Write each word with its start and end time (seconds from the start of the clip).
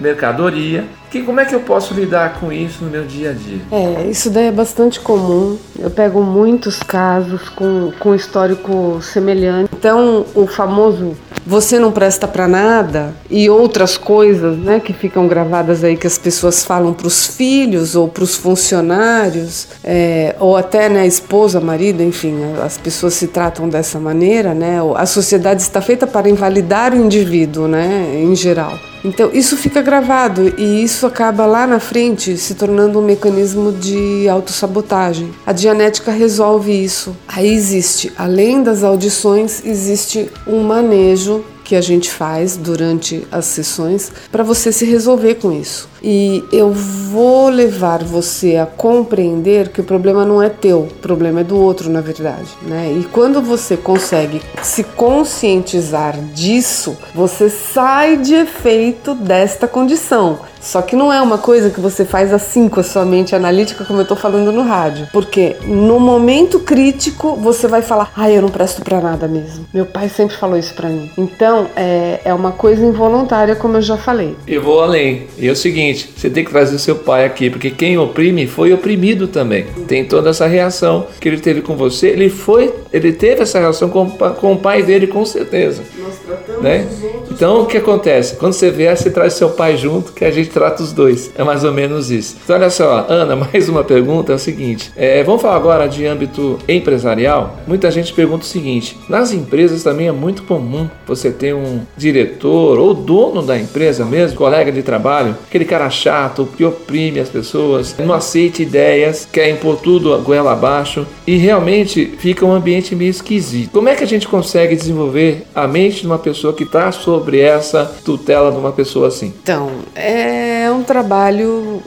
mercadoria. 0.00 0.84
Que, 1.10 1.22
como 1.22 1.40
é 1.40 1.44
que 1.44 1.54
eu 1.54 1.60
posso 1.60 1.94
lidar 1.94 2.40
com 2.40 2.52
isso 2.52 2.84
no 2.84 2.90
meu 2.90 3.04
dia 3.04 3.30
a 3.30 3.32
dia? 3.32 3.60
É, 3.70 4.08
isso 4.08 4.28
daí 4.28 4.46
é 4.46 4.52
bastante 4.52 4.98
comum. 5.00 5.56
Eu 5.78 5.90
pego 5.90 6.22
muitos 6.22 6.80
casos 6.80 7.48
com, 7.50 7.92
com 7.98 8.14
histórico 8.14 9.00
semelhante. 9.00 9.70
Então, 9.72 10.26
o 10.34 10.46
famoso 10.46 11.16
você 11.46 11.78
não 11.78 11.92
presta 11.92 12.26
para 12.26 12.48
nada 12.48 13.14
e 13.30 13.48
outras 13.48 13.96
coisas, 13.96 14.58
né, 14.58 14.80
que 14.80 14.92
ficam 14.92 15.28
gravadas 15.28 15.84
aí 15.84 15.96
que 15.96 16.06
as 16.06 16.18
pessoas 16.18 16.64
falam 16.64 16.92
para 16.92 17.06
os 17.06 17.26
filhos 17.26 17.94
ou 17.94 18.08
para 18.08 18.24
os 18.24 18.34
funcionários, 18.34 19.68
é, 19.84 20.34
ou 20.40 20.56
até 20.56 20.88
né, 20.88 21.06
esposa, 21.06 21.60
marido, 21.60 22.02
enfim, 22.02 22.36
as 22.64 22.76
pessoas 22.76 23.14
se 23.14 23.28
tratam 23.28 23.68
dessa 23.68 24.00
maneira, 24.00 24.52
né? 24.54 24.78
A 24.96 25.06
sociedade 25.06 25.62
está 25.62 25.80
feita 25.80 26.06
para 26.06 26.28
invalidar 26.28 26.92
o 26.92 26.96
indivíduo, 26.96 27.68
né, 27.68 28.20
em 28.20 28.34
geral. 28.34 28.76
Então, 29.04 29.30
isso 29.32 29.56
fica 29.56 29.82
gravado 29.82 30.52
e 30.58 30.82
isso 30.82 31.06
acaba 31.06 31.46
lá 31.46 31.66
na 31.66 31.78
frente 31.78 32.36
se 32.36 32.54
tornando 32.54 32.98
um 32.98 33.04
mecanismo 33.04 33.72
de 33.72 34.28
autossabotagem. 34.28 35.30
A 35.46 35.52
Dianética 35.52 36.10
resolve 36.10 36.72
isso. 36.72 37.16
Aí 37.28 37.52
existe, 37.52 38.12
além 38.18 38.62
das 38.62 38.82
audições, 38.82 39.62
existe 39.64 40.30
um 40.46 40.62
manejo 40.62 41.44
que 41.66 41.74
a 41.74 41.80
gente 41.80 42.08
faz 42.08 42.56
durante 42.56 43.26
as 43.32 43.44
sessões 43.46 44.12
para 44.30 44.44
você 44.44 44.70
se 44.70 44.84
resolver 44.84 45.34
com 45.34 45.50
isso. 45.50 45.88
E 46.00 46.44
eu 46.52 46.70
vou 46.70 47.48
levar 47.48 48.04
você 48.04 48.54
a 48.54 48.64
compreender 48.64 49.70
que 49.70 49.80
o 49.80 49.84
problema 49.84 50.24
não 50.24 50.40
é 50.40 50.48
teu, 50.48 50.82
o 50.82 50.94
problema 51.02 51.40
é 51.40 51.44
do 51.44 51.58
outro, 51.58 51.90
na 51.90 52.00
verdade, 52.00 52.46
né? 52.62 52.96
E 52.96 53.02
quando 53.06 53.42
você 53.42 53.76
consegue 53.76 54.40
se 54.62 54.84
conscientizar 54.84 56.16
disso, 56.32 56.96
você 57.12 57.50
sai 57.50 58.16
de 58.16 58.34
efeito 58.34 59.12
desta 59.12 59.66
condição. 59.66 60.38
Só 60.66 60.82
que 60.82 60.96
não 60.96 61.12
é 61.12 61.22
uma 61.22 61.38
coisa 61.38 61.70
que 61.70 61.78
você 61.80 62.04
faz 62.04 62.32
assim 62.32 62.68
com 62.68 62.80
a 62.80 62.82
sua 62.82 63.04
mente 63.04 63.36
analítica, 63.36 63.84
como 63.84 64.00
eu 64.00 64.04
tô 64.04 64.16
falando 64.16 64.50
no 64.50 64.62
rádio. 64.62 65.06
Porque 65.12 65.54
no 65.64 66.00
momento 66.00 66.58
crítico 66.58 67.36
você 67.36 67.68
vai 67.68 67.82
falar: 67.82 68.10
ai, 68.16 68.32
ah, 68.32 68.34
eu 68.34 68.42
não 68.42 68.48
presto 68.48 68.82
para 68.82 69.00
nada 69.00 69.28
mesmo. 69.28 69.64
Meu 69.72 69.86
pai 69.86 70.08
sempre 70.08 70.36
falou 70.36 70.58
isso 70.58 70.74
para 70.74 70.88
mim. 70.88 71.08
Então 71.16 71.68
é, 71.76 72.20
é 72.24 72.34
uma 72.34 72.50
coisa 72.50 72.84
involuntária, 72.84 73.54
como 73.54 73.76
eu 73.76 73.82
já 73.82 73.96
falei. 73.96 74.34
Eu 74.44 74.60
vou 74.60 74.80
além. 74.80 75.28
E 75.38 75.46
é 75.46 75.52
o 75.52 75.56
seguinte: 75.56 76.12
você 76.16 76.28
tem 76.28 76.44
que 76.44 76.50
trazer 76.50 76.80
seu 76.80 76.96
pai 76.96 77.24
aqui, 77.24 77.48
porque 77.48 77.70
quem 77.70 77.96
oprime 77.96 78.48
foi 78.48 78.72
oprimido 78.72 79.28
também. 79.28 79.66
Tem 79.86 80.04
toda 80.04 80.30
essa 80.30 80.48
reação 80.48 81.06
que 81.20 81.28
ele 81.28 81.38
teve 81.38 81.62
com 81.62 81.76
você. 81.76 82.08
Ele 82.08 82.28
foi, 82.28 82.74
ele 82.92 83.12
teve 83.12 83.42
essa 83.42 83.60
reação 83.60 83.88
com, 83.88 84.10
com 84.10 84.52
o 84.52 84.58
pai 84.58 84.82
dele, 84.82 85.06
com 85.06 85.24
certeza. 85.24 85.84
Tratamos 86.26 86.45
né? 86.60 86.86
Então 87.30 87.62
o 87.62 87.66
que 87.66 87.76
acontece? 87.76 88.36
Quando 88.36 88.52
você 88.52 88.70
vier, 88.70 88.96
você 88.96 89.10
traz 89.10 89.34
seu 89.34 89.50
pai 89.50 89.76
junto, 89.76 90.12
que 90.12 90.24
a 90.24 90.30
gente 90.30 90.50
trata 90.50 90.82
os 90.82 90.92
dois. 90.92 91.30
É 91.36 91.44
mais 91.44 91.64
ou 91.64 91.72
menos 91.72 92.10
isso. 92.10 92.36
Então, 92.42 92.56
olha 92.56 92.70
só, 92.70 93.06
Ana, 93.08 93.36
mais 93.36 93.68
uma 93.68 93.84
pergunta 93.84 94.32
é 94.32 94.34
o 94.34 94.38
seguinte: 94.38 94.92
é, 94.96 95.22
vamos 95.22 95.42
falar 95.42 95.56
agora 95.56 95.86
de 95.86 96.06
âmbito 96.06 96.58
empresarial. 96.68 97.56
Muita 97.66 97.90
gente 97.90 98.12
pergunta 98.12 98.44
o 98.44 98.48
seguinte: 98.48 98.96
nas 99.08 99.32
empresas 99.32 99.82
também 99.82 100.08
é 100.08 100.12
muito 100.12 100.44
comum 100.44 100.88
você 101.06 101.30
ter 101.30 101.54
um 101.54 101.80
diretor 101.96 102.78
ou 102.78 102.94
dono 102.94 103.42
da 103.42 103.58
empresa 103.58 104.04
mesmo, 104.04 104.36
colega 104.36 104.72
de 104.72 104.82
trabalho, 104.82 105.36
aquele 105.46 105.64
cara 105.64 105.90
chato 105.90 106.48
que 106.56 106.64
oprime 106.64 107.20
as 107.20 107.28
pessoas, 107.28 107.94
não 107.98 108.14
aceita 108.14 108.62
ideias, 108.62 109.28
quer 109.30 109.50
impor 109.50 109.76
tudo 109.76 110.16
goela 110.18 110.52
abaixo 110.52 111.06
e 111.26 111.36
realmente 111.36 112.14
fica 112.18 112.44
um 112.44 112.52
ambiente 112.52 112.94
meio 112.94 113.10
esquisito. 113.10 113.70
Como 113.72 113.88
é 113.88 113.94
que 113.94 114.04
a 114.04 114.06
gente 114.06 114.26
consegue 114.26 114.74
desenvolver 114.74 115.44
a 115.54 115.66
mente 115.66 116.00
de 116.00 116.06
uma 116.06 116.18
pessoa 116.18 116.45
que 116.52 116.64
está 116.64 116.90
sobre 116.92 117.40
essa 117.40 117.84
tutela 118.04 118.50
de 118.50 118.58
uma 118.58 118.72
pessoa 118.72 119.08
assim? 119.08 119.32
Então, 119.42 119.70
é 119.94 120.70
um 120.70 120.82
trabalho 120.82 121.82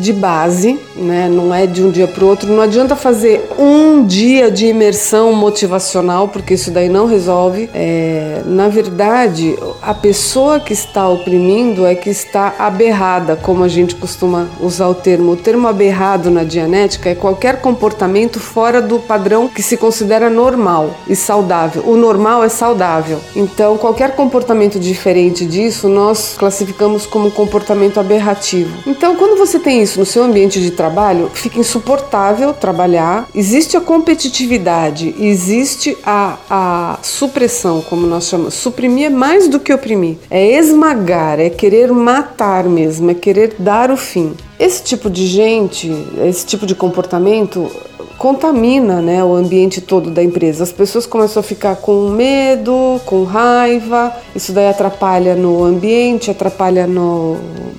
de 0.00 0.12
base, 0.12 0.78
né? 0.96 1.28
não 1.28 1.54
é 1.54 1.66
de 1.66 1.82
um 1.82 1.90
dia 1.90 2.06
para 2.06 2.24
o 2.24 2.28
outro. 2.28 2.52
Não 2.52 2.62
adianta 2.62 2.96
fazer 2.96 3.48
um 3.58 4.04
dia 4.04 4.50
de 4.50 4.66
imersão 4.66 5.32
motivacional, 5.32 6.28
porque 6.28 6.54
isso 6.54 6.70
daí 6.70 6.88
não 6.88 7.06
resolve. 7.06 7.70
É, 7.72 8.42
na 8.44 8.68
verdade, 8.68 9.56
a 9.80 9.94
pessoa 9.94 10.58
que 10.58 10.72
está 10.72 11.08
oprimindo 11.08 11.86
é 11.86 11.94
que 11.94 12.10
está 12.10 12.54
aberrada, 12.58 13.36
como 13.36 13.64
a 13.64 13.68
gente 13.68 13.94
costuma 13.94 14.48
usar 14.60 14.88
o 14.88 14.94
termo. 14.94 15.32
O 15.32 15.36
termo 15.36 15.68
aberrado 15.68 16.30
na 16.30 16.44
dianética 16.44 17.10
é 17.10 17.14
qualquer 17.14 17.60
comportamento 17.60 18.40
fora 18.40 18.82
do 18.82 18.98
padrão 18.98 19.48
que 19.48 19.62
se 19.62 19.76
considera 19.76 20.28
normal 20.28 20.94
e 21.08 21.14
saudável. 21.14 21.84
O 21.86 21.96
normal 21.96 22.42
é 22.42 22.48
saudável. 22.48 23.20
Então, 23.36 23.76
qualquer 23.78 24.16
comportamento 24.16 24.78
diferente 24.78 25.46
disso, 25.46 25.88
nós 25.88 26.34
classificamos 26.36 27.06
como 27.06 27.30
comportamento 27.30 28.00
aberrativo. 28.00 28.76
Então, 28.86 29.16
quando 29.16 29.38
você 29.38 29.43
tem 29.58 29.82
isso 29.82 29.98
no 29.98 30.06
seu 30.06 30.22
ambiente 30.22 30.60
de 30.60 30.70
trabalho, 30.70 31.30
fica 31.32 31.58
insuportável 31.58 32.52
trabalhar. 32.52 33.28
Existe 33.34 33.76
a 33.76 33.80
competitividade, 33.80 35.14
existe 35.18 35.96
a, 36.04 36.36
a 36.48 36.98
supressão, 37.02 37.80
como 37.82 38.06
nós 38.06 38.28
chamamos. 38.28 38.54
Suprimir 38.54 39.06
é 39.06 39.10
mais 39.10 39.48
do 39.48 39.60
que 39.60 39.72
oprimir, 39.72 40.16
é 40.30 40.56
esmagar, 40.56 41.40
é 41.40 41.50
querer 41.50 41.92
matar 41.92 42.64
mesmo, 42.64 43.10
é 43.10 43.14
querer 43.14 43.54
dar 43.58 43.90
o 43.90 43.96
fim. 43.96 44.34
Esse 44.64 44.82
tipo 44.82 45.10
de 45.10 45.26
gente, 45.26 45.92
esse 46.26 46.46
tipo 46.46 46.64
de 46.64 46.74
comportamento 46.74 47.70
contamina 48.16 49.02
né, 49.02 49.22
o 49.22 49.34
ambiente 49.34 49.78
todo 49.82 50.10
da 50.10 50.22
empresa. 50.22 50.64
As 50.64 50.72
pessoas 50.72 51.04
começam 51.04 51.40
a 51.40 51.42
ficar 51.42 51.76
com 51.76 52.08
medo, 52.08 52.98
com 53.04 53.24
raiva, 53.24 54.10
isso 54.34 54.54
daí 54.54 54.66
atrapalha 54.66 55.34
no 55.34 55.62
ambiente, 55.62 56.30
atrapalha 56.30 56.86
no, 56.86 57.36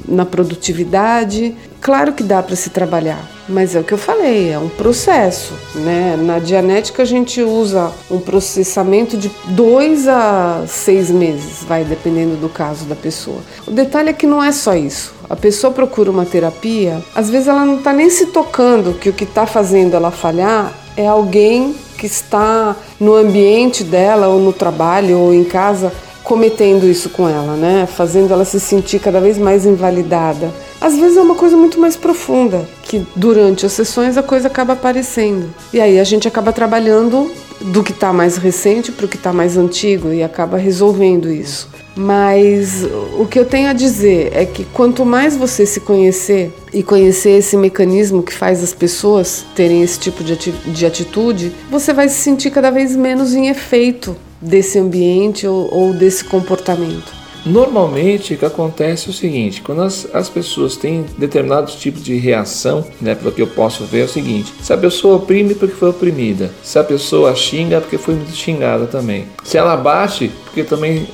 na 0.07 0.25
produtividade. 0.25 1.55
Claro 1.81 2.13
que 2.13 2.21
dá 2.21 2.43
para 2.43 2.55
se 2.55 2.69
trabalhar, 2.69 3.27
mas 3.49 3.75
é 3.75 3.79
o 3.79 3.83
que 3.83 3.93
eu 3.95 3.97
falei, 3.97 4.51
é 4.51 4.59
um 4.59 4.69
processo. 4.69 5.55
Né? 5.73 6.15
Na 6.15 6.37
Dianética 6.37 7.01
a 7.01 7.05
gente 7.05 7.41
usa 7.41 7.91
um 8.11 8.19
processamento 8.19 9.17
de 9.17 9.31
dois 9.47 10.07
a 10.07 10.65
seis 10.67 11.09
meses, 11.09 11.63
vai 11.63 11.83
dependendo 11.83 12.35
do 12.35 12.47
caso 12.47 12.85
da 12.85 12.95
pessoa. 12.95 13.39
O 13.65 13.71
detalhe 13.71 14.09
é 14.09 14.13
que 14.13 14.27
não 14.27 14.43
é 14.43 14.51
só 14.51 14.75
isso. 14.75 15.14
A 15.29 15.35
pessoa 15.35 15.73
procura 15.73 16.11
uma 16.11 16.25
terapia, 16.25 17.01
às 17.15 17.29
vezes 17.29 17.47
ela 17.47 17.65
não 17.65 17.77
está 17.77 17.91
nem 17.91 18.09
se 18.09 18.27
tocando 18.27 18.93
que 18.93 19.09
o 19.09 19.13
que 19.13 19.23
está 19.23 19.45
fazendo 19.45 19.95
ela 19.95 20.11
falhar 20.11 20.71
é 20.95 21.07
alguém 21.07 21.75
que 21.97 22.05
está 22.05 22.75
no 22.99 23.15
ambiente 23.15 23.83
dela, 23.83 24.27
ou 24.27 24.39
no 24.39 24.53
trabalho, 24.53 25.17
ou 25.17 25.33
em 25.33 25.43
casa, 25.43 25.91
cometendo 26.23 26.85
isso 26.87 27.09
com 27.09 27.27
ela, 27.29 27.55
né? 27.55 27.85
Fazendo 27.85 28.33
ela 28.33 28.45
se 28.45 28.59
sentir 28.59 28.99
cada 28.99 29.19
vez 29.19 29.37
mais 29.37 29.65
invalidada. 29.65 30.51
Às 30.81 30.97
vezes 30.97 31.17
é 31.17 31.21
uma 31.21 31.35
coisa 31.35 31.55
muito 31.55 31.79
mais 31.79 31.95
profunda, 31.95 32.67
que 32.83 33.05
durante 33.15 33.65
as 33.65 33.71
sessões 33.71 34.17
a 34.17 34.23
coisa 34.23 34.47
acaba 34.47 34.73
aparecendo. 34.73 35.53
E 35.73 35.79
aí 35.79 35.99
a 35.99 36.03
gente 36.03 36.27
acaba 36.27 36.51
trabalhando 36.51 37.31
do 37.61 37.83
que 37.83 37.91
está 37.91 38.11
mais 38.11 38.37
recente 38.37 38.91
para 38.91 39.05
o 39.05 39.09
que 39.09 39.17
está 39.17 39.31
mais 39.31 39.57
antigo 39.57 40.11
e 40.11 40.23
acaba 40.23 40.57
resolvendo 40.57 41.29
isso. 41.29 41.69
Mas 41.95 42.83
o 43.17 43.25
que 43.25 43.39
eu 43.39 43.45
tenho 43.45 43.69
a 43.69 43.73
dizer 43.73 44.31
é 44.33 44.45
que 44.45 44.65
quanto 44.65 45.05
mais 45.05 45.37
você 45.37 45.65
se 45.65 45.79
conhecer 45.79 46.53
e 46.73 46.83
conhecer 46.83 47.37
esse 47.37 47.55
mecanismo 47.55 48.21
que 48.21 48.33
faz 48.33 48.61
as 48.61 48.73
pessoas 48.73 49.45
terem 49.55 49.81
esse 49.81 49.97
tipo 49.97 50.21
de 50.21 50.85
atitude, 50.85 51.53
você 51.71 51.93
vai 51.93 52.09
se 52.09 52.15
sentir 52.15 52.51
cada 52.51 52.69
vez 52.69 52.95
menos 52.95 53.33
em 53.33 53.47
efeito 53.47 54.15
desse 54.41 54.77
ambiente 54.77 55.47
ou, 55.47 55.73
ou 55.73 55.93
desse 55.93 56.25
comportamento. 56.25 57.14
Normalmente 57.45 58.33
o 58.33 58.37
que 58.37 58.45
acontece 58.45 59.07
é 59.07 59.09
o 59.11 59.13
seguinte: 59.13 59.61
quando 59.61 59.83
as, 59.83 60.07
as 60.13 60.29
pessoas 60.29 60.75
têm 60.75 61.05
determinados 61.17 61.75
tipos 61.75 62.03
de 62.03 62.15
reação, 62.15 62.83
né, 62.99 63.13
pelo 63.13 63.31
que 63.31 63.41
eu 63.41 63.47
posso 63.47 63.83
ver, 63.85 64.01
é 64.01 64.05
o 64.05 64.09
seguinte: 64.09 64.51
se 64.61 64.73
a 64.73 64.77
pessoa 64.77 65.17
oprime 65.17 65.53
porque 65.53 65.75
foi 65.75 65.89
oprimida, 65.89 66.49
se 66.63 66.79
a 66.79 66.83
pessoa 66.83 67.35
xinga 67.35 67.79
porque 67.79 67.97
foi 67.97 68.15
muito 68.15 68.35
xingada 68.35 68.87
também, 68.87 69.27
se 69.43 69.57
ela 69.57 69.77
bate 69.77 70.31
porque 70.45 70.63
também 70.63 71.05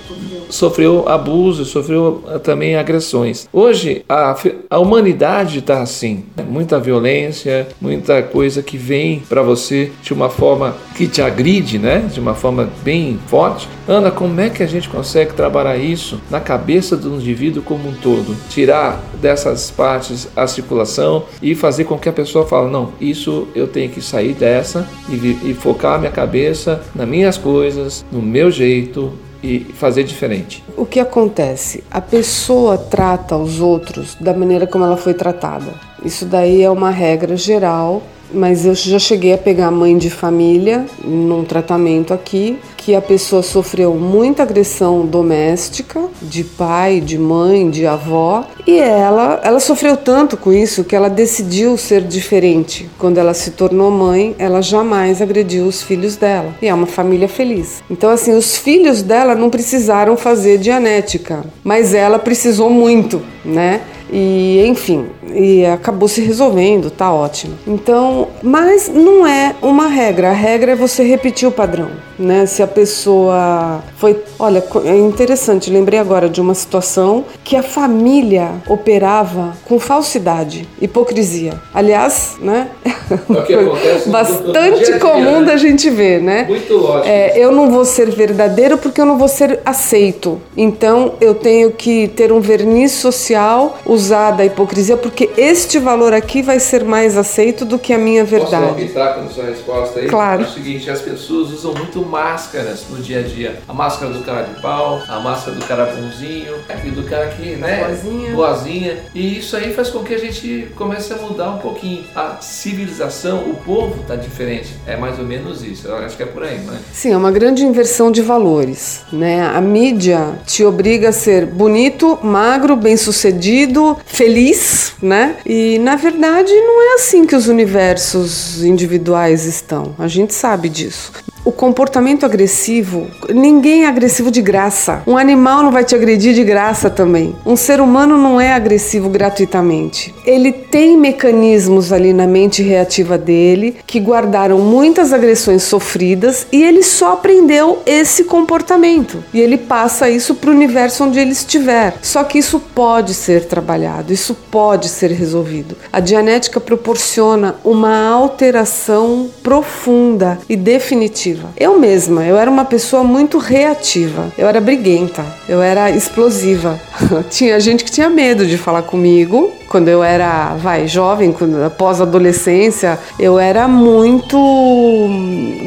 sofreu 0.52 1.08
abuso, 1.08 1.66
sofreu 1.66 2.24
ah, 2.28 2.38
também 2.38 2.76
agressões. 2.76 3.48
Hoje 3.52 4.04
a, 4.08 4.36
a 4.70 4.80
humanidade 4.80 5.60
está 5.60 5.82
assim, 5.82 6.26
muita 6.48 6.80
violência, 6.80 7.68
muita 7.80 8.22
coisa 8.22 8.62
que 8.62 8.78
vem 8.78 9.24
para 9.28 9.42
você 9.42 9.92
de 10.04 10.14
uma 10.14 10.30
forma 10.30 10.76
que 10.96 11.08
te 11.08 11.22
agride, 11.22 11.80
né? 11.80 12.08
De 12.14 12.20
uma 12.20 12.36
forma 12.36 12.70
bem 12.84 13.18
forte. 13.28 13.68
Ana, 13.88 14.12
como 14.12 14.40
é 14.40 14.50
que 14.50 14.62
a 14.62 14.68
gente 14.68 14.88
consegue 14.90 15.34
trabalhar 15.34 15.78
isso 15.78 16.21
na 16.30 16.40
cabeça 16.40 16.96
do 16.96 17.16
indivíduo 17.16 17.64
como 17.64 17.90
um 17.90 17.94
todo? 17.94 18.36
Tirar 18.50 19.02
dessas 19.22 19.72
partes 19.72 20.28
a 20.36 20.48
circulação 20.48 21.26
e 21.42 21.56
fazer 21.56 21.86
com 21.86 21.98
que 21.98 22.10
a 22.10 22.14
pessoa 22.14 22.46
fale, 22.46 22.72
não, 22.72 22.94
isso 23.00 23.48
eu 23.56 23.68
tenho 23.68 23.90
que 23.90 24.02
sair 24.02 24.34
dessa 24.34 24.88
e, 25.10 25.50
e 25.50 25.54
focar 25.54 26.00
minha 26.00 26.12
cabeça 26.12 26.82
nas 26.94 27.08
minhas 27.08 27.38
coisas, 27.38 28.06
no 28.12 28.22
meu 28.22 28.52
jeito, 28.52 29.12
e 29.44 29.60
fazer 29.74 30.04
diferente. 30.04 30.64
O 30.78 30.86
que 30.86 31.00
acontece? 31.00 31.84
A 31.90 32.00
pessoa 32.00 32.78
trata 32.78 33.36
os 33.36 33.60
outros 33.60 34.16
da 34.16 34.34
maneira 34.34 34.68
como 34.68 34.86
ela 34.86 34.98
foi 34.98 35.14
tratada. 35.14 35.74
Isso 36.04 36.26
daí 36.26 36.62
é 36.62 36.70
uma 36.70 36.92
regra 36.92 37.36
geral 37.36 38.04
mas 38.34 38.66
eu 38.66 38.76
já 38.76 39.00
cheguei 39.00 39.34
a 39.34 39.38
pegar 39.38 39.72
mãe 39.72 39.98
de 39.98 40.10
família 40.10 40.86
num 41.04 41.44
tratamento 41.44 42.14
aqui 42.14 42.58
que 42.78 42.96
a 42.96 43.02
pessoa 43.02 43.44
sofreu 43.44 43.94
muita 43.94 44.42
agressão 44.42 45.06
doméstica 45.06 46.02
de 46.22 46.44
pai, 46.44 47.00
de 47.00 47.18
mãe, 47.18 47.70
de 47.70 47.86
avó 47.86 48.44
e 48.66 48.78
ela 48.80 49.40
ela 49.44 49.60
sofreu 49.60 49.96
tanto 49.96 50.36
com 50.36 50.52
isso 50.52 50.84
que 50.84 50.96
ela 50.96 51.10
decidiu 51.10 51.78
ser 51.78 52.02
diferente. 52.02 52.90
Quando 52.98 53.18
ela 53.18 53.34
se 53.34 53.52
tornou 53.52 53.92
mãe, 53.92 54.36
ela 54.40 54.62
jamais 54.62 55.22
agrediu 55.22 55.66
os 55.66 55.84
filhos 55.84 56.16
dela. 56.16 56.56
E 56.62 56.68
é 56.68 56.74
uma 56.74 56.88
família 56.88 57.28
feliz. 57.28 57.84
Então 57.90 58.10
assim, 58.10 58.34
os 58.34 58.58
filhos 58.58 59.02
dela 59.02 59.36
não 59.36 59.50
precisaram 59.50 60.18
fazer 60.18 60.58
dianética, 60.58 61.44
mas 61.64 61.94
ela 61.94 62.18
precisou 62.18 62.70
muito, 62.70 63.22
né? 63.46 63.82
E 64.12 64.62
enfim, 64.68 65.08
e 65.34 65.66
acabou 65.66 66.08
se 66.08 66.20
resolvendo, 66.22 66.92
tá 66.92 67.14
ótimo. 67.14 67.58
Então, 67.66 68.28
mas 68.44 68.90
não 68.90 69.26
é 69.26 69.56
uma 69.62 69.88
regra. 69.88 70.32
A 70.32 70.34
regra 70.34 70.74
é 70.74 70.76
você 70.76 71.04
repetir 71.04 71.48
o 71.48 71.52
padrão, 71.52 71.92
né? 72.22 72.46
Se 72.46 72.64
a 72.64 72.68
pessoa 72.68 73.84
foi, 73.98 74.22
olha, 74.40 74.64
é 74.86 74.96
interessante, 74.98 75.70
lembrei 75.70 76.00
agora 76.00 76.30
de 76.30 76.40
uma 76.40 76.54
situação 76.54 77.26
que 77.44 77.56
a 77.56 77.64
família 77.64 78.52
operava 78.68 79.54
com 79.66 79.80
falsidade, 79.80 80.68
hipocrisia. 80.82 81.54
Aliás, 81.74 82.38
né? 82.40 82.70
É 82.86 84.06
bastante 84.10 85.00
comum 85.00 85.42
né? 85.42 85.46
da 85.46 85.58
gente 85.58 85.90
ver, 85.90 86.22
né? 86.22 86.46
Muito 86.48 86.76
lógico. 86.76 87.08
É, 87.08 87.38
eu 87.38 87.52
não 87.52 87.70
vou 87.70 87.84
ser 87.84 88.10
verdadeiro 88.10 88.78
porque 88.78 89.02
eu 89.02 89.06
não 89.06 89.18
vou 89.18 89.28
ser 89.28 89.60
aceito. 89.66 90.42
Então, 90.56 91.14
eu 91.20 91.36
tenho 91.36 91.72
que 91.72 92.08
ter 92.10 92.32
um 92.32 92.40
verniz 92.40 92.94
social, 92.94 93.80
usar 93.86 94.32
da 94.32 94.46
hipocrisia 94.46 94.96
porque 94.98 95.30
este 95.38 95.80
valor 95.80 96.14
aqui 96.14 96.42
vai 96.42 96.60
ser 96.60 96.84
mais 96.84 97.18
aceito 97.18 97.66
do 97.66 97.78
que 97.78 97.94
a 97.94 97.98
minha 97.98 98.24
verdade. 98.24 98.52
Posso 98.52 98.80
arbitrar 98.80 99.16
com 99.16 99.30
sua 99.30 99.46
resposta 99.46 100.00
aí? 100.00 100.08
Claro. 100.08 100.44
É 100.44 100.46
o 100.46 100.50
seguinte, 100.50 100.90
as 100.90 101.02
pessoas 101.02 101.52
usam 101.52 101.74
muito 101.74 102.02
máscaras 102.12 102.86
no 102.90 103.02
dia 103.02 103.20
a 103.20 103.24
dia. 103.24 103.60
A 103.68 103.74
máscara 103.74 104.12
do 104.12 104.20
cara 104.24 104.44
de 104.44 104.62
pau, 104.62 105.02
a 105.08 105.20
máscara 105.22 105.56
do 105.56 105.66
cara 105.66 105.86
bonzinho, 105.86 106.56
aquele 106.68 106.92
do 106.94 107.04
cara 107.04 107.30
que, 107.30 107.56
né? 107.56 107.86
Boazinha. 107.86 108.36
Boazinha. 108.36 108.98
E 109.16 109.40
isso 109.40 109.56
aí 109.56 109.74
faz 109.74 109.90
com 109.90 110.04
que 110.04 110.14
a 110.14 110.18
gente 110.18 110.68
comece 110.76 111.14
a 111.14 111.16
mudar 111.16 111.52
um 111.52 111.60
pouquinho. 111.60 112.04
A 112.14 112.42
civilização, 112.42 113.50
o 113.50 113.56
povo 113.56 114.04
tá 114.04 114.18
diferente. 114.18 114.76
É 114.86 114.98
mais 114.98 115.18
ou 115.18 115.26
menos 115.26 115.64
isso. 115.64 115.88
Eu 115.88 115.96
acho 115.98 116.18
que 116.18 116.24
é 116.24 116.26
por 116.26 116.44
aí, 116.44 116.58
né? 116.60 116.80
Sim, 116.92 117.14
é 117.14 117.18
uma 117.18 117.32
grande 117.32 117.64
inversão 117.64 118.12
de 118.12 118.22
valores, 118.22 119.02
né? 119.12 119.48
A 119.48 119.62
mídia 119.62 120.34
te 120.46 120.66
obriga 120.66 121.10
a 121.10 121.14
ser 121.14 121.46
bonito, 121.46 122.20
magro, 122.22 122.76
bem-sucedido, 122.76 123.98
feliz, 124.06 124.94
né? 125.02 125.38
E 125.46 125.80
na 125.80 125.96
verdade 125.96 126.52
não 126.52 126.92
é 126.92 126.96
assim 126.96 127.26
que 127.26 127.36
os 127.36 127.48
universos 127.48 128.64
individuais 128.64 129.46
estão. 129.46 129.96
A 129.98 130.08
gente 130.08 130.34
sabe 130.34 130.68
disso. 130.68 131.12
O 131.44 131.52
comportamento 131.52 132.24
agressivo, 132.24 133.08
ninguém 133.34 133.86
é 133.86 133.88
agressivo 133.88 134.30
de 134.30 134.44
graça. 134.44 135.02
Um 135.08 135.18
animal 135.18 135.64
não 135.64 135.72
vai 135.72 135.84
te 135.84 135.96
agredir 135.96 136.36
de 136.36 136.44
graça 136.44 136.88
também. 136.88 137.36
Um 137.44 137.56
ser 137.56 137.82
humano 137.82 138.16
não 138.16 138.40
é 138.40 138.54
agressivo 138.54 139.10
gratuitamente. 139.10 140.14
Ele 140.24 140.52
tem 140.52 140.96
mecanismos 140.96 141.92
ali 141.92 142.14
na 142.14 142.28
mente 142.28 142.62
reativa 142.62 143.18
dele 143.18 143.78
que 143.88 144.00
guardaram 144.00 144.60
muitas 144.60 145.12
agressões 145.12 145.64
sofridas 145.64 146.46
e 146.52 146.62
ele 146.64 146.84
só 146.84 147.14
aprendeu 147.14 147.82
esse 147.88 148.26
comportamento. 148.26 149.24
E 149.34 149.42
ele 149.42 149.58
passa 149.58 150.08
isso 150.08 150.36
para 150.36 150.52
o 150.52 150.54
universo 150.54 151.06
onde 151.06 151.20
ele 151.20 151.32
estiver. 151.32 151.96
Só 152.04 152.24
que 152.24 152.38
isso 152.38 152.60
pode 152.60 153.16
ser 153.16 153.46
trabalhado, 153.46 154.14
isso 154.14 154.36
pode 154.52 154.88
ser 154.90 155.10
resolvido. 155.10 155.76
A 155.92 156.00
dianética 156.00 156.60
proporciona 156.60 157.56
uma 157.64 158.10
alteração 158.10 159.28
profunda 159.42 160.38
e 160.48 160.56
definitiva 160.56 161.31
eu 161.58 161.80
mesma, 161.80 162.26
eu 162.26 162.38
era 162.38 162.50
uma 162.50 162.66
pessoa 162.66 163.04
muito 163.04 163.38
reativa. 163.38 164.32
Eu 164.38 164.48
era 164.48 164.62
briguenta, 164.62 165.26
eu 165.48 165.62
era 165.62 165.90
explosiva. 165.92 166.80
tinha 167.30 167.60
gente 167.60 167.84
que 167.84 167.92
tinha 167.92 168.10
medo 168.10 168.46
de 168.46 168.58
falar 168.58 168.84
comigo. 168.84 169.52
Quando 169.72 169.88
eu 169.88 170.04
era, 170.04 170.54
vai, 170.56 170.86
jovem, 170.86 171.32
quando, 171.32 171.64
após 171.64 172.02
adolescência, 172.02 173.00
eu 173.18 173.40
era 173.40 173.70
muito 173.70 174.38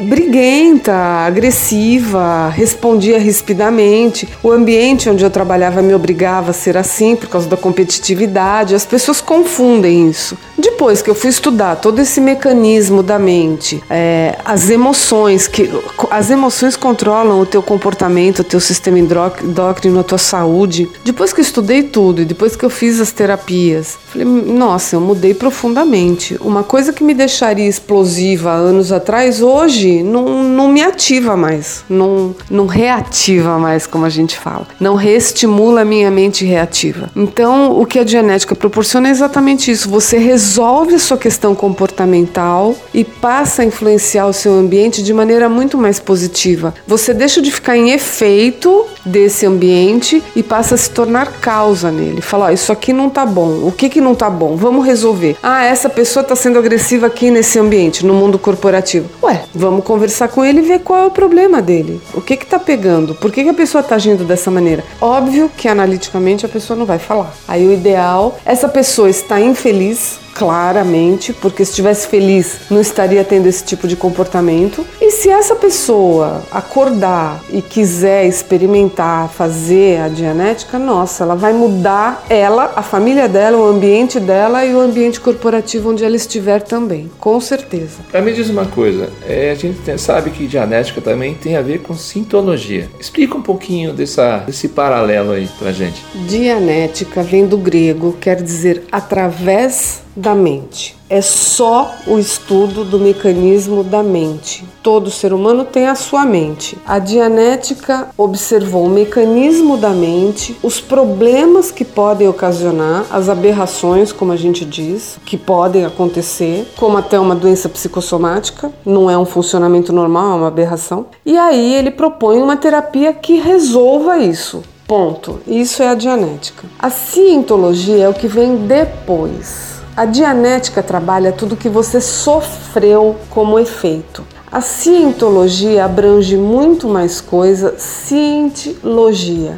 briguenta, 0.06 0.92
agressiva, 0.92 2.50
respondia 2.50 3.18
rispidamente. 3.18 4.28
O 4.42 4.52
ambiente 4.52 5.08
onde 5.08 5.24
eu 5.24 5.30
trabalhava 5.30 5.80
me 5.80 5.94
obrigava 5.94 6.50
a 6.50 6.52
ser 6.52 6.76
assim 6.76 7.16
por 7.16 7.30
causa 7.30 7.48
da 7.48 7.56
competitividade. 7.56 8.74
As 8.74 8.84
pessoas 8.84 9.22
confundem 9.22 10.10
isso. 10.10 10.36
Depois 10.58 11.00
que 11.00 11.08
eu 11.08 11.14
fui 11.14 11.30
estudar 11.30 11.76
todo 11.76 11.98
esse 11.98 12.20
mecanismo 12.20 13.02
da 13.02 13.18
mente, 13.18 13.82
é, 13.88 14.36
as 14.44 14.68
emoções 14.68 15.48
que 15.48 15.70
as 16.10 16.28
emoções 16.28 16.76
controlam 16.76 17.40
o 17.40 17.46
teu 17.46 17.62
comportamento, 17.62 18.40
o 18.40 18.44
teu 18.44 18.60
sistema 18.60 18.98
endócrino, 18.98 20.00
a 20.00 20.04
tua 20.04 20.18
saúde. 20.18 20.90
Depois 21.02 21.32
que 21.32 21.40
eu 21.40 21.44
estudei 21.44 21.82
tudo 21.82 22.20
e 22.20 22.24
depois 22.26 22.54
que 22.54 22.64
eu 22.64 22.70
fiz 22.70 23.00
as 23.00 23.10
terapias, 23.10 23.93
falei, 24.14 24.26
nossa, 24.26 24.96
eu 24.96 25.00
mudei 25.00 25.34
profundamente. 25.34 26.38
Uma 26.40 26.62
coisa 26.62 26.92
que 26.92 27.02
me 27.02 27.14
deixaria 27.14 27.68
explosiva 27.68 28.50
anos 28.52 28.92
atrás, 28.92 29.42
hoje 29.42 30.02
não, 30.02 30.44
não 30.44 30.68
me 30.68 30.82
ativa 30.82 31.36
mais, 31.36 31.84
não, 31.88 32.34
não 32.48 32.66
reativa 32.66 33.58
mais, 33.58 33.86
como 33.86 34.04
a 34.04 34.10
gente 34.10 34.38
fala. 34.38 34.66
Não 34.78 34.94
reestimula 34.94 35.82
a 35.82 35.84
minha 35.84 36.10
mente 36.10 36.44
reativa. 36.44 37.10
Então, 37.16 37.78
o 37.78 37.84
que 37.84 37.98
a 37.98 38.06
genética 38.06 38.54
proporciona 38.54 39.08
é 39.08 39.10
exatamente 39.10 39.70
isso. 39.70 39.88
Você 39.88 40.18
resolve 40.18 40.94
a 40.94 40.98
sua 40.98 41.18
questão 41.18 41.54
comportamental 41.54 42.74
e 42.92 43.04
passa 43.04 43.62
a 43.62 43.64
influenciar 43.64 44.26
o 44.26 44.32
seu 44.32 44.52
ambiente 44.54 45.02
de 45.02 45.12
maneira 45.12 45.48
muito 45.48 45.76
mais 45.76 45.98
positiva. 45.98 46.74
Você 46.86 47.12
deixa 47.12 47.42
de 47.42 47.50
ficar 47.50 47.76
em 47.76 47.90
efeito 47.90 48.86
desse 49.04 49.46
ambiente 49.46 50.22
e 50.34 50.42
passa 50.42 50.74
a 50.74 50.78
se 50.78 50.90
tornar 50.90 51.40
causa 51.40 51.90
nele. 51.90 52.20
Fala, 52.20 52.46
ó, 52.46 52.50
isso 52.50 52.72
aqui 52.72 52.92
não 52.92 53.10
tá 53.10 53.26
bom. 53.26 53.66
O 53.66 53.72
que 53.72 53.83
que 53.88 54.00
não 54.00 54.14
tá 54.14 54.28
bom? 54.30 54.56
Vamos 54.56 54.84
resolver. 54.84 55.36
Ah, 55.42 55.64
essa 55.64 55.88
pessoa 55.88 56.24
tá 56.24 56.36
sendo 56.36 56.58
agressiva 56.58 57.06
aqui 57.06 57.30
nesse 57.30 57.58
ambiente, 57.58 58.04
no 58.04 58.14
mundo 58.14 58.38
corporativo. 58.38 59.08
Ué, 59.22 59.42
vamos 59.54 59.84
conversar 59.84 60.28
com 60.28 60.44
ele 60.44 60.60
e 60.60 60.62
ver 60.62 60.80
qual 60.80 61.04
é 61.04 61.06
o 61.06 61.10
problema 61.10 61.60
dele. 61.60 62.00
O 62.12 62.20
que 62.20 62.36
que 62.36 62.46
tá 62.46 62.58
pegando? 62.58 63.14
Por 63.14 63.30
que 63.30 63.42
que 63.42 63.50
a 63.50 63.54
pessoa 63.54 63.82
tá 63.82 63.94
agindo 63.94 64.24
dessa 64.24 64.50
maneira? 64.50 64.84
Óbvio 65.00 65.50
que 65.56 65.68
analiticamente 65.68 66.46
a 66.46 66.48
pessoa 66.48 66.76
não 66.76 66.86
vai 66.86 66.98
falar. 66.98 67.34
Aí 67.46 67.66
o 67.66 67.72
ideal, 67.72 68.38
essa 68.44 68.68
pessoa 68.68 69.08
está 69.08 69.40
infeliz, 69.40 70.18
claramente, 70.34 71.32
porque 71.32 71.64
se 71.64 71.70
estivesse 71.70 72.08
feliz 72.08 72.56
não 72.70 72.80
estaria 72.80 73.24
tendo 73.24 73.46
esse 73.46 73.64
tipo 73.64 73.86
de 73.86 73.96
comportamento. 73.96 74.84
E 75.14 75.16
se 75.16 75.30
essa 75.30 75.54
pessoa 75.54 76.42
acordar 76.50 77.40
e 77.48 77.62
quiser 77.62 78.26
experimentar, 78.26 79.28
fazer 79.28 80.00
a 80.00 80.08
dianética, 80.08 80.76
nossa, 80.76 81.22
ela 81.22 81.36
vai 81.36 81.52
mudar 81.52 82.26
ela, 82.28 82.72
a 82.74 82.82
família 82.82 83.28
dela, 83.28 83.56
o 83.56 83.64
ambiente 83.64 84.18
dela 84.18 84.64
e 84.64 84.74
o 84.74 84.80
ambiente 84.80 85.20
corporativo 85.20 85.92
onde 85.92 86.04
ela 86.04 86.16
estiver 86.16 86.62
também, 86.62 87.08
com 87.20 87.40
certeza. 87.40 87.98
Me 88.12 88.32
diz 88.32 88.50
uma 88.50 88.66
coisa, 88.66 89.08
é, 89.24 89.52
a 89.52 89.54
gente 89.54 89.78
tem, 89.82 89.96
sabe 89.96 90.30
que 90.30 90.48
dianética 90.48 91.00
também 91.00 91.34
tem 91.34 91.54
a 91.54 91.62
ver 91.62 91.82
com 91.82 91.94
sintologia. 91.94 92.90
Explica 92.98 93.36
um 93.36 93.42
pouquinho 93.42 93.92
dessa, 93.92 94.38
desse 94.38 94.66
paralelo 94.66 95.30
aí 95.30 95.48
pra 95.60 95.70
gente. 95.70 96.04
Dianética 96.26 97.22
vem 97.22 97.46
do 97.46 97.56
grego, 97.56 98.16
quer 98.20 98.42
dizer 98.42 98.82
através 98.90 100.02
da 100.16 100.34
mente. 100.34 100.96
É 101.08 101.20
só 101.20 101.94
o 102.06 102.18
estudo 102.18 102.84
do 102.84 102.98
mecanismo 102.98 103.84
da 103.84 104.02
mente. 104.02 104.64
Todo 104.82 105.10
ser 105.10 105.32
humano 105.32 105.64
tem 105.64 105.86
a 105.86 105.94
sua 105.94 106.24
mente. 106.24 106.78
A 106.86 106.98
Dianética 106.98 108.08
observou 108.16 108.86
o 108.86 108.90
mecanismo 108.90 109.76
da 109.76 109.90
mente, 109.90 110.56
os 110.62 110.80
problemas 110.80 111.70
que 111.70 111.84
podem 111.84 112.28
ocasionar, 112.28 113.06
as 113.10 113.28
aberrações, 113.28 114.12
como 114.12 114.32
a 114.32 114.36
gente 114.36 114.64
diz, 114.64 115.18
que 115.24 115.36
podem 115.36 115.84
acontecer, 115.84 116.72
como 116.76 116.96
até 116.96 117.18
uma 117.18 117.34
doença 117.34 117.68
psicossomática, 117.68 118.72
não 118.84 119.10
é 119.10 119.16
um 119.16 119.26
funcionamento 119.26 119.92
normal, 119.92 120.32
é 120.32 120.36
uma 120.36 120.48
aberração. 120.48 121.06
E 121.24 121.36
aí 121.36 121.74
ele 121.74 121.90
propõe 121.90 122.42
uma 122.42 122.56
terapia 122.56 123.12
que 123.12 123.36
resolva 123.36 124.18
isso. 124.18 124.62
Ponto. 124.86 125.40
Isso 125.46 125.82
é 125.82 125.88
a 125.88 125.94
dianética. 125.94 126.66
A 126.78 126.90
cientologia 126.90 128.04
é 128.04 128.08
o 128.08 128.14
que 128.14 128.26
vem 128.26 128.56
depois. 128.56 129.73
A 129.96 130.06
dianética 130.06 130.82
trabalha 130.82 131.30
tudo 131.30 131.54
que 131.56 131.68
você 131.68 132.00
sofreu 132.00 133.14
como 133.30 133.60
efeito. 133.60 134.24
A 134.50 134.60
cientologia 134.60 135.84
abrange 135.84 136.36
muito 136.36 136.88
mais 136.88 137.20
coisa, 137.20 137.76
cientologia, 137.78 139.56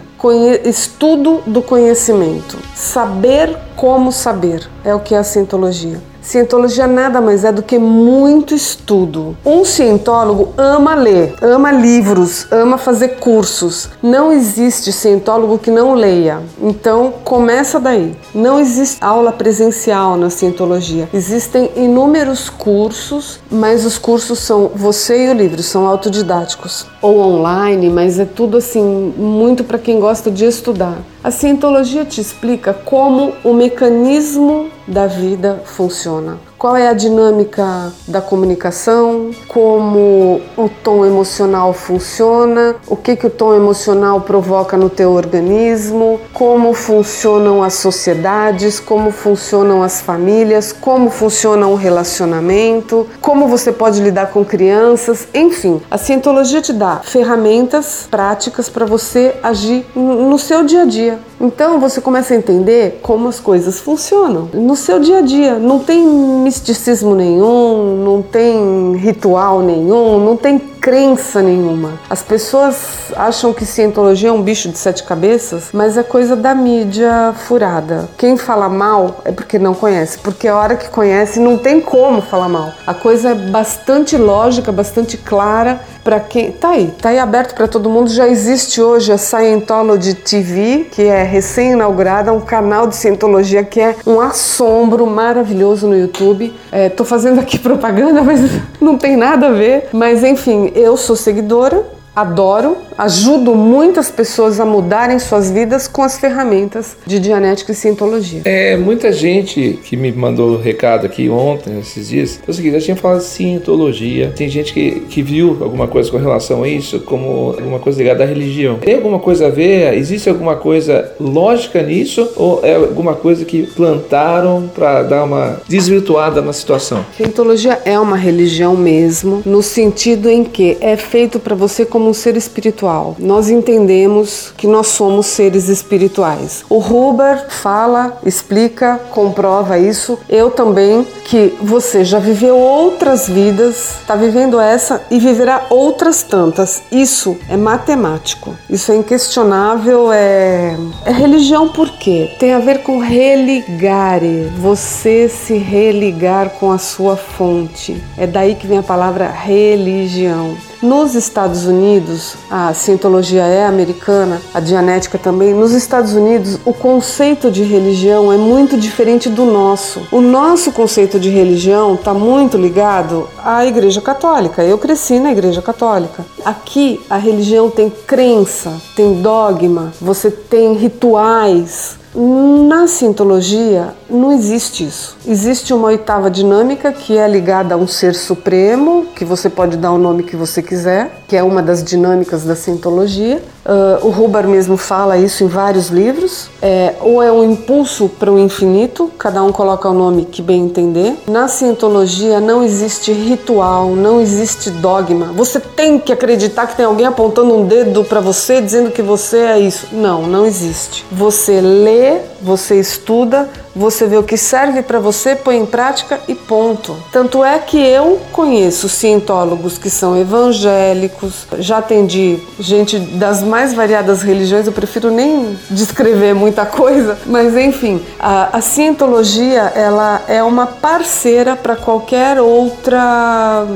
estudo 0.63 1.41
do 1.47 1.63
conhecimento, 1.63 2.59
saber 2.75 3.57
como 3.77 4.13
saber, 4.13 4.69
é 4.85 4.95
o 4.95 5.01
que 5.01 5.15
é 5.15 5.19
a 5.19 5.25
cientologia. 5.25 6.03
Cientologia 6.27 6.89
nada 6.89 7.21
mais 7.21 7.45
é 7.45 7.53
do 7.53 7.63
que 7.63 7.79
muito 7.79 8.53
estudo. 8.53 9.37
Um 9.47 9.65
cientólogo 9.65 10.53
ama 10.59 10.93
ler, 10.97 11.37
ama 11.41 11.71
livros, 11.71 12.49
ama 12.51 12.77
fazer 12.77 13.21
cursos. 13.21 13.91
Não 14.03 14.33
existe 14.33 14.91
cientólogo 14.91 15.57
que 15.57 15.71
não 15.71 15.95
leia. 15.95 16.41
Então, 16.61 17.15
começa 17.23 17.79
daí. 17.79 18.17
Não 18.35 18.59
existe 18.59 18.99
aula 19.01 19.31
presencial 19.31 20.17
na 20.17 20.29
cientologia. 20.29 21.09
Existem 21.15 21.71
inúmeros 21.77 22.51
cursos, 22.51 23.39
mas 23.49 23.87
os 23.87 23.97
cursos 23.97 24.41
são 24.41 24.73
você 24.75 25.27
e 25.27 25.31
o 25.31 25.33
livro, 25.33 25.63
são 25.63 25.87
autodidáticos 25.87 26.87
ou 27.01 27.21
online, 27.21 27.89
mas 27.89 28.19
é 28.19 28.25
tudo 28.25 28.57
assim 28.57 28.83
muito 29.17 29.63
para 29.63 29.79
quem 29.79 30.01
gosta 30.01 30.29
de 30.29 30.45
estudar. 30.45 30.99
A 31.27 31.33
cientologia 31.33 32.05
te 32.05 32.21
explica 32.21 32.73
como 32.73 33.33
o 33.43 33.53
mecanismo 33.53 34.71
da 34.87 35.09
vida 35.09 35.61
funciona. 35.65 36.39
Qual 36.67 36.77
é 36.77 36.89
a 36.89 36.95
dinâmica 36.95 37.93
da 38.09 38.21
comunicação, 38.21 39.31
como 39.47 40.41
o 40.59 40.69
tom 40.83 41.07
emocional 41.07 41.73
funciona, 41.73 42.75
o 42.89 42.97
que, 42.97 43.15
que 43.15 43.29
o 43.29 43.31
tom 43.31 43.55
emocional 43.55 44.23
provoca 44.23 44.77
no 44.77 44.91
teu 44.91 45.13
organismo, 45.13 46.21
como 46.33 46.75
funcionam 46.75 47.63
as 47.63 47.75
sociedades, 47.75 48.81
como 48.81 49.13
funcionam 49.13 49.81
as 49.81 50.01
famílias, 50.01 50.73
como 50.73 51.09
funciona 51.09 51.69
o 51.69 51.77
relacionamento, 51.77 53.07
como 53.21 53.47
você 53.47 53.71
pode 53.71 54.01
lidar 54.01 54.33
com 54.33 54.45
crianças, 54.45 55.29
enfim. 55.33 55.81
A 55.89 55.97
cientologia 55.97 56.61
te 56.61 56.73
dá 56.73 56.97
ferramentas 56.97 58.09
práticas 58.11 58.69
para 58.69 58.85
você 58.85 59.37
agir 59.41 59.87
no 59.95 60.37
seu 60.37 60.65
dia 60.65 60.83
a 60.83 60.85
dia. 60.85 61.19
Então 61.41 61.79
você 61.79 62.01
começa 62.01 62.33
a 62.33 62.37
entender 62.37 62.99
como 63.03 63.29
as 63.29 63.39
coisas 63.39 63.79
funcionam 63.79 64.49
no 64.55 64.75
seu 64.75 64.99
dia 64.99 65.19
a 65.19 65.23
dia. 65.23 65.59
Não 65.59 65.79
tem 65.79 66.05
misticismo 66.07 67.15
nenhum, 67.15 68.03
não 68.05 68.23
tem 68.23 68.97
ritual 68.97 69.61
nenhum, 69.61 70.25
não 70.25 70.37
tem 70.37 70.59
crença 70.87 71.43
nenhuma. 71.43 71.95
As 72.09 72.23
pessoas 72.23 72.77
acham 73.17 73.53
que 73.53 73.67
cientologia 73.67 74.29
é 74.29 74.33
um 74.33 74.41
bicho 74.41 74.69
de 74.69 74.79
sete 74.79 75.03
cabeças, 75.03 75.71
mas 75.73 75.99
é 75.99 76.03
coisa 76.05 76.37
da 76.37 76.55
mídia 76.55 77.35
furada. 77.49 78.09
Quem 78.17 78.37
fala 78.37 78.69
mal 78.69 79.21
é 79.25 79.33
porque 79.33 79.59
não 79.59 79.75
conhece, 79.75 80.17
porque 80.21 80.47
a 80.47 80.57
hora 80.57 80.77
que 80.77 80.89
conhece 80.89 81.41
não 81.41 81.59
tem 81.59 81.81
como 81.81 82.23
falar 82.23 82.49
mal. 82.49 82.73
A 82.87 82.95
coisa 82.95 83.31
é 83.31 83.35
bastante 83.35 84.17
lógica, 84.17 84.71
bastante 84.71 85.17
clara 85.17 85.81
para 86.07 86.21
quem 86.21 86.53
tá 86.53 86.71
aí, 86.71 86.95
tá 87.03 87.09
aí 87.09 87.19
aberto 87.19 87.53
para 87.57 87.67
todo 87.67 87.91
mundo. 87.91 88.09
Já 88.09 88.29
existe 88.29 88.81
hoje 88.81 89.11
a 89.11 89.19
Scientology 89.19 90.15
TV, 90.15 90.87
que 90.93 91.03
é 91.03 91.25
recém-inaugurada, 91.25 92.33
um 92.33 92.41
canal 92.41 92.87
de 92.87 92.95
cientologia 92.95 93.65
que 93.65 93.81
é 93.81 93.97
um 94.07 94.21
assombro 94.21 95.05
maravilhoso 95.05 95.89
no 95.89 95.99
YouTube. 95.99 96.55
É, 96.71 96.89
tô 96.89 97.05
fazendo 97.05 97.41
aqui 97.41 97.59
propaganda, 97.59 98.23
mas 98.23 98.41
não 98.81 98.97
tem 98.97 99.17
nada 99.17 99.49
a 99.49 99.53
ver. 99.53 99.89
Mas 99.93 100.23
enfim, 100.23 100.71
eu 100.77 100.95
sou 100.97 101.17
seguidora, 101.17 101.87
adoro, 102.17 102.79
ajudo 102.97 103.55
muitas 103.55 104.11
pessoas 104.11 104.59
a 104.59 104.65
mudarem 104.65 105.19
suas 105.19 105.51
vidas 105.51 105.87
com 105.87 106.03
as 106.03 106.19
ferramentas 106.19 106.97
de 107.07 107.21
Dianética 107.21 107.73
e 107.73 107.75
Cientologia. 107.75 108.41
É, 108.47 108.75
muita 108.75 109.13
gente 109.13 109.79
que 109.85 109.99
me 109.99 110.11
mandou 110.11 110.57
recado 110.59 111.05
aqui 111.05 111.29
ontem, 111.29 111.79
esses 111.79 112.09
dias, 112.09 112.41
é 112.47 112.51
o 112.51 112.55
seguinte, 112.55 112.77
a 112.77 112.81
gente 112.81 112.99
fala 112.99 113.19
de 113.19 113.25
Cientologia, 113.25 114.33
tem 114.35 114.49
gente 114.49 114.73
que, 114.73 115.01
que 115.11 115.21
viu 115.21 115.59
alguma 115.61 115.87
coisa 115.87 116.11
com 116.11 116.17
relação 116.17 116.63
a 116.63 116.69
isso, 116.69 117.01
como 117.01 117.51
alguma 117.51 117.79
coisa 117.79 117.99
ligada 117.99 118.25
à 118.25 118.27
religião. 118.27 118.79
Tem 118.79 118.95
alguma 118.95 119.19
coisa 119.19 119.49
a 119.49 119.51
ver? 119.51 119.93
Existe 119.93 120.31
alguma 120.31 120.57
coisa 120.57 121.13
lógica 121.21 121.83
nisso? 121.83 122.31
Ou 122.35 122.65
é 122.65 122.77
alguma 122.77 123.15
coisa 123.15 123.45
que 123.45 123.65
plantaram 123.65 124.71
para 124.75 125.03
dar 125.03 125.25
uma 125.25 125.61
desvirtuada 125.69 126.41
na 126.41 126.55
situação? 126.55 127.05
Cientologia 127.15 127.79
é 127.85 127.99
uma 127.99 128.17
religião 128.17 128.75
mesmo, 128.75 129.43
no 129.45 129.63
sentido 129.63 130.31
em 130.31 130.43
que 130.43 130.79
é 130.81 130.97
feito 130.97 131.39
para 131.39 131.55
você 131.55 131.85
como 131.85 132.06
um 132.07 132.15
ser 132.15 132.37
espiritual. 132.37 133.17
Nós 133.19 133.49
entendemos 133.49 134.53
que 134.57 134.67
nós 134.67 134.89
somos 134.89 135.27
seres 135.27 135.69
espirituais. 135.69 136.65
O 136.69 136.79
Huber 136.79 137.47
fala, 137.49 138.19
explica, 138.25 139.01
comprova 139.11 139.79
isso. 139.79 140.19
Eu 140.29 140.51
também 140.51 141.07
que 141.25 141.57
você 141.61 142.05
já 142.05 142.19
viveu 142.19 142.57
outras 142.57 143.29
vidas, 143.29 143.97
está 144.01 144.15
vivendo 144.15 144.61
essa 144.61 145.03
e 145.11 145.19
viverá 145.19 145.67
outras 145.71 146.23
tantas. 146.23 146.83
Isso 146.91 147.37
é 147.49 147.57
matemático. 147.57 148.55
Isso 148.71 148.93
é 148.93 148.97
inquestionável, 148.97 150.13
é, 150.13 150.77
é 151.05 151.13
religião 151.13 151.69
por 151.69 151.91
quê? 151.91 152.31
Tem 152.39 152.53
a 152.53 152.59
ver 152.59 152.83
com 152.83 152.99
religare, 152.99 154.51
você 154.59 155.29
se 155.29 155.57
religar 155.57 156.51
com 156.51 156.71
a 156.71 156.79
sua 156.79 157.17
fonte. 157.17 158.03
É 158.17 158.27
daí 158.27 158.55
que 158.55 158.67
vem 158.67 158.79
a 158.79 158.83
palavra 158.83 159.29
religião. 159.29 160.57
Nos 160.83 161.15
Estados 161.15 161.65
Unidos, 161.65 162.35
a 162.51 162.75
cientologia 162.75 163.45
é 163.45 163.65
americana, 163.67 164.41
a 164.53 164.61
dianética 164.61 165.17
também. 165.19 165.55
Nos 165.55 165.73
Estados 165.73 166.13
Unidos, 166.13 166.59
o 166.67 166.73
conceito 166.73 167.51
de 167.51 167.63
religião 167.63 168.31
é 168.31 168.37
muito 168.37 168.77
diferente 168.77 169.31
do 169.31 169.47
nosso. 169.47 170.03
O 170.13 170.21
nosso 170.21 170.71
conceito 170.73 171.19
de 171.19 171.31
religião 171.31 171.95
está 171.95 172.13
muito 172.13 172.59
ligado 172.59 173.27
à 173.43 173.65
Igreja 173.65 174.03
Católica. 174.03 174.63
Eu 174.63 174.77
cresci 174.77 175.19
na 175.19 175.33
Igreja 175.33 175.63
Católica. 175.63 176.25
Aqui, 176.45 177.01
a 177.09 177.17
religião 177.17 177.71
tem 177.71 177.91
crença, 177.91 178.73
tem 178.95 179.21
dogma, 179.23 179.93
você 180.01 180.31
tem 180.31 180.75
rituais. 180.75 181.99
Na 182.19 182.87
cientologia 182.87 183.95
não 184.09 184.33
existe 184.33 184.87
isso. 184.87 185.19
Existe 185.27 185.75
uma 185.75 185.89
oitava 185.89 186.31
dinâmica 186.31 186.91
que 186.91 187.19
é 187.19 187.29
ligada 187.29 187.75
a 187.75 187.77
um 187.77 187.87
ser 187.87 188.15
supremo, 188.15 189.09
que 189.15 189.23
você 189.23 189.51
pode 189.51 189.77
dar 189.77 189.93
o 189.93 189.99
nome 189.99 190.23
que 190.23 190.35
você 190.35 190.63
quiser, 190.67 191.23
que 191.27 191.37
é 191.37 191.43
uma 191.43 191.63
das 191.63 191.83
dinâmicas 191.83 192.45
da 192.45 192.55
cientologia. 192.55 193.43
Uh, 193.67 194.07
o 194.07 194.11
Huber 194.11 194.47
mesmo 194.47 194.77
fala 194.77 195.19
isso 195.19 195.43
em 195.43 195.49
vários 195.49 195.89
livros. 195.89 196.49
É, 196.63 196.95
ou 197.01 197.21
é 197.21 197.33
um 197.33 197.53
impulso 197.53 198.09
para 198.09 198.33
o 198.33 198.39
infinito, 198.39 199.11
cada 199.19 199.43
um 199.43 199.51
coloca 199.51 199.89
o 199.89 199.93
nome 199.93 200.25
que 200.25 200.41
bem 200.41 200.65
entender. 200.65 201.17
Na 201.27 201.49
cientologia 201.49 202.41
não 202.41 202.63
existe 202.63 203.13
ritual, 203.13 203.91
não 203.91 204.21
existe 204.21 204.71
dogma. 204.71 205.33
Você 205.35 205.59
tem 205.59 205.99
que 205.99 206.13
acreditar 206.13 206.69
que 206.69 206.77
tem 206.77 206.87
alguém 206.87 207.07
apontando 207.07 207.55
um 207.55 207.67
dedo 207.67 208.05
para 208.05 208.21
você 208.21 208.61
dizendo 208.61 208.93
que 208.93 209.03
você 209.03 209.39
é 209.39 209.59
isso. 209.59 209.89
Não, 209.93 210.23
não 210.23 210.47
existe. 210.47 211.05
Você 211.11 211.61
lê, 211.61 212.21
você 212.41 212.79
estuda, 212.79 213.49
você 213.77 214.07
vê 214.07 214.17
o 214.17 214.23
que 214.23 214.39
serve 214.39 214.83
para 214.83 214.99
você, 214.99 215.37
põe 215.37 215.59
em 215.59 215.67
prática 215.67 216.19
e 216.27 216.35
ponto. 216.35 216.97
Tanto 217.13 217.45
é 217.45 217.59
que 217.59 217.77
eu 217.77 218.21
conheço 218.33 218.89
cientólogos 218.89 219.77
que 219.77 219.91
são 219.91 220.17
evangélicos, 220.17 221.47
já 221.59 221.79
atendi 221.79 222.39
gente 222.59 222.99
das 222.99 223.43
mais 223.43 223.56
variadas 223.75 224.23
religiões, 224.23 224.67
eu 224.67 224.73
prefiro 224.73 225.11
nem 225.11 225.57
descrever 225.71 226.35
muita 226.35 226.67
coisa, 226.67 227.19
mas 227.27 227.57
enfim, 227.57 228.03
a, 228.19 228.57
a 228.57 228.61
cientologia 228.61 229.73
ela 229.75 230.23
é 230.29 230.43
uma 230.43 230.67
parceira 230.67 231.57
para 231.57 231.77
qualquer 231.77 232.41
outra 232.41 233.67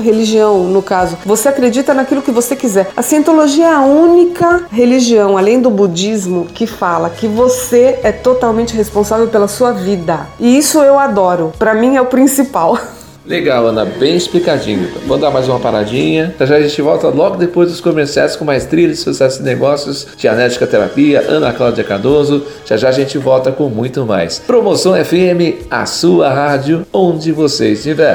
religião, 0.00 0.64
no 0.64 0.82
caso. 0.82 1.16
Você 1.24 1.48
acredita 1.48 1.94
naquilo 1.94 2.22
que 2.22 2.30
você 2.30 2.54
quiser. 2.54 2.90
A 2.96 3.02
cientologia 3.02 3.66
é 3.66 3.72
a 3.72 3.80
única 3.80 4.64
religião, 4.70 5.36
além 5.36 5.60
do 5.60 5.70
budismo, 5.70 6.46
que 6.46 6.66
fala 6.66 7.10
que 7.10 7.26
você 7.26 7.98
é 8.02 8.12
totalmente 8.12 8.76
responsável 8.76 9.28
pela 9.28 9.48
sua 9.48 9.72
vida. 9.72 10.26
E 10.38 10.56
isso 10.56 10.78
eu 10.80 10.98
adoro. 10.98 11.52
Para 11.58 11.74
mim 11.74 11.96
é 11.96 12.00
o 12.00 12.06
principal. 12.06 12.78
Legal, 13.26 13.66
Ana, 13.66 13.84
bem 13.84 14.16
explicadinho. 14.16 14.88
Vamos 15.04 15.20
dar 15.20 15.32
mais 15.32 15.48
uma 15.48 15.58
paradinha. 15.58 16.32
Já 16.38 16.46
já 16.46 16.56
a 16.56 16.62
gente 16.62 16.80
volta 16.80 17.08
logo 17.08 17.36
depois 17.36 17.68
dos 17.68 17.80
comerciais 17.80 18.36
com 18.36 18.44
mais 18.44 18.66
trilhas, 18.66 19.00
sucesso 19.00 19.40
e 19.40 19.44
negócios, 19.44 20.06
Dianética 20.16 20.64
Terapia, 20.64 21.24
Ana 21.28 21.52
Cláudia 21.52 21.82
Cardoso. 21.82 22.44
Já 22.64 22.76
já 22.76 22.88
a 22.88 22.92
gente 22.92 23.18
volta 23.18 23.50
com 23.50 23.68
muito 23.68 24.06
mais. 24.06 24.38
Promoção 24.38 24.92
FM, 24.92 25.66
a 25.68 25.84
sua 25.86 26.28
rádio, 26.28 26.86
onde 26.92 27.32
você 27.32 27.72
estiver. 27.72 28.14